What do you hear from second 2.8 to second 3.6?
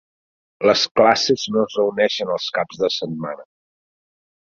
de setmana.